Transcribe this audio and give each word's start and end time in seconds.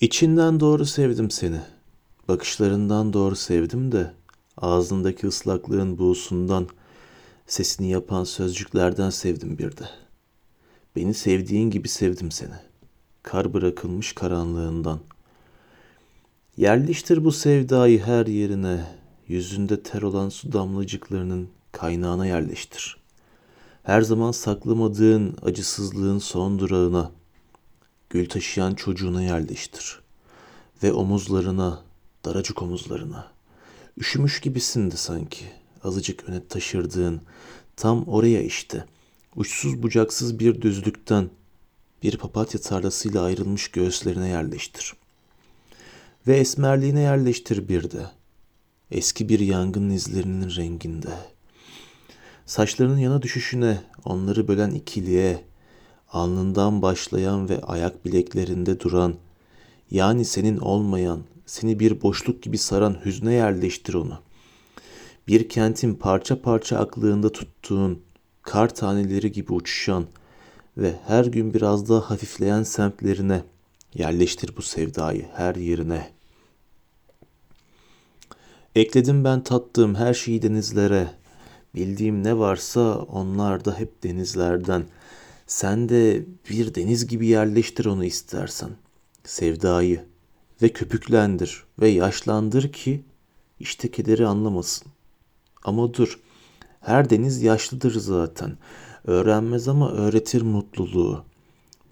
İçinden 0.00 0.60
doğru 0.60 0.86
sevdim 0.86 1.30
seni. 1.30 1.60
Bakışlarından 2.28 3.12
doğru 3.12 3.36
sevdim 3.36 3.92
de 3.92 4.12
ağzındaki 4.56 5.26
ıslaklığın 5.26 5.98
buğusundan, 5.98 6.68
sesini 7.46 7.90
yapan 7.90 8.24
sözcüklerden 8.24 9.10
sevdim 9.10 9.58
bir 9.58 9.76
de. 9.76 9.84
Beni 10.96 11.14
sevdiğin 11.14 11.70
gibi 11.70 11.88
sevdim 11.88 12.30
seni. 12.30 12.54
Kar 13.22 13.52
bırakılmış 13.52 14.12
karanlığından. 14.12 15.00
Yerleştir 16.56 17.24
bu 17.24 17.32
sevdayı 17.32 18.02
her 18.02 18.26
yerine, 18.26 18.86
yüzünde 19.28 19.82
ter 19.82 20.02
olan 20.02 20.28
su 20.28 20.52
damlacıklarının 20.52 21.48
kaynağına 21.72 22.26
yerleştir. 22.26 22.96
Her 23.82 24.02
zaman 24.02 24.32
saklamadığın 24.32 25.36
acısızlığın 25.42 26.18
son 26.18 26.58
durağına, 26.58 27.10
gül 28.10 28.28
taşıyan 28.28 28.74
çocuğuna 28.74 29.22
yerleştir. 29.22 30.00
Ve 30.82 30.92
omuzlarına, 30.92 31.82
daracık 32.24 32.62
omuzlarına. 32.62 33.32
Üşümüş 33.98 34.40
gibisin 34.40 34.90
de 34.90 34.96
sanki. 34.96 35.44
Azıcık 35.84 36.24
öne 36.28 36.46
taşırdığın, 36.46 37.20
tam 37.76 38.04
oraya 38.08 38.42
işte. 38.42 38.84
Uçsuz 39.36 39.82
bucaksız 39.82 40.38
bir 40.38 40.62
düzlükten, 40.62 41.30
bir 42.02 42.16
papatya 42.16 42.60
tarlasıyla 42.60 43.22
ayrılmış 43.22 43.68
göğüslerine 43.68 44.28
yerleştir. 44.28 44.94
Ve 46.26 46.36
esmerliğine 46.36 47.00
yerleştir 47.00 47.68
bir 47.68 47.90
de. 47.90 48.10
Eski 48.90 49.28
bir 49.28 49.40
yangın 49.40 49.90
izlerinin 49.90 50.56
renginde. 50.56 51.14
Saçlarının 52.46 52.98
yana 52.98 53.22
düşüşüne, 53.22 53.82
onları 54.04 54.48
bölen 54.48 54.70
ikiliğe, 54.70 55.44
alnından 56.12 56.82
başlayan 56.82 57.48
ve 57.48 57.60
ayak 57.62 58.04
bileklerinde 58.04 58.80
duran, 58.80 59.14
yani 59.90 60.24
senin 60.24 60.56
olmayan, 60.56 61.20
seni 61.46 61.80
bir 61.80 62.02
boşluk 62.02 62.42
gibi 62.42 62.58
saran 62.58 62.96
hüzne 63.04 63.34
yerleştir 63.34 63.94
onu. 63.94 64.18
Bir 65.28 65.48
kentin 65.48 65.94
parça 65.94 66.42
parça 66.42 66.78
aklığında 66.78 67.32
tuttuğun, 67.32 68.02
kar 68.42 68.74
taneleri 68.74 69.32
gibi 69.32 69.52
uçuşan 69.52 70.06
ve 70.76 70.94
her 71.06 71.24
gün 71.24 71.54
biraz 71.54 71.88
daha 71.88 72.10
hafifleyen 72.10 72.62
semtlerine 72.62 73.42
yerleştir 73.94 74.56
bu 74.56 74.62
sevdayı 74.62 75.26
her 75.34 75.54
yerine. 75.54 76.10
Ekledim 78.74 79.24
ben 79.24 79.42
tattığım 79.42 79.94
her 79.94 80.14
şeyi 80.14 80.42
denizlere, 80.42 81.10
bildiğim 81.74 82.24
ne 82.24 82.38
varsa 82.38 82.98
onlar 82.98 83.64
da 83.64 83.78
hep 83.78 84.02
denizlerden.'' 84.02 84.86
Sen 85.50 85.88
de 85.88 86.26
bir 86.50 86.74
deniz 86.74 87.06
gibi 87.06 87.26
yerleştir 87.26 87.84
onu 87.84 88.04
istersen. 88.04 88.70
Sevdayı 89.24 90.04
ve 90.62 90.68
köpüklendir 90.68 91.64
ve 91.80 91.88
yaşlandır 91.88 92.72
ki 92.72 93.04
işte 93.60 93.90
kederi 93.90 94.26
anlamasın. 94.26 94.88
Ama 95.64 95.94
dur, 95.94 96.20
her 96.80 97.10
deniz 97.10 97.42
yaşlıdır 97.42 98.00
zaten. 98.00 98.58
Öğrenmez 99.04 99.68
ama 99.68 99.92
öğretir 99.92 100.42
mutluluğu. 100.42 101.24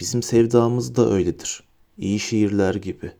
Bizim 0.00 0.22
sevdamız 0.22 0.96
da 0.96 1.10
öyledir. 1.10 1.62
İyi 1.96 2.20
şiirler 2.20 2.74
gibi. 2.74 3.12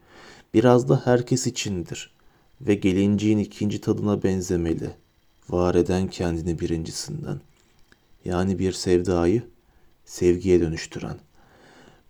Biraz 0.55 0.89
da 0.89 1.00
herkes 1.05 1.47
içindir. 1.47 2.14
Ve 2.61 2.75
gelinciğin 2.75 3.39
ikinci 3.39 3.81
tadına 3.81 4.22
benzemeli. 4.22 4.91
Var 5.48 5.75
eden 5.75 6.11
kendini 6.11 6.61
birincisinden. 6.61 7.41
Yani 8.25 8.59
bir 8.59 8.72
sevdayı 8.72 9.42
sevgiye 10.09 10.61
dönüştüren. 10.61 11.17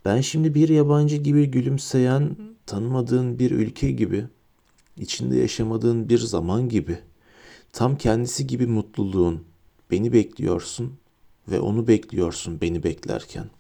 Ben 0.05 0.21
şimdi 0.21 0.55
bir 0.55 0.69
yabancı 0.69 1.17
gibi 1.17 1.47
gülümseyen, 1.47 2.37
tanımadığın 2.67 3.39
bir 3.39 3.51
ülke 3.51 3.91
gibi, 3.91 4.25
içinde 4.97 5.37
yaşamadığın 5.37 6.09
bir 6.09 6.19
zaman 6.19 6.69
gibi, 6.69 6.99
tam 7.73 7.99
kendisi 7.99 8.47
gibi 8.47 8.67
mutluluğun, 8.67 9.45
beni 9.91 10.13
bekliyorsun 10.13 10.99
ve 11.49 11.61
onu 11.61 11.89
bekliyorsun 11.89 12.61
beni 12.61 12.83
beklerken. 12.83 13.51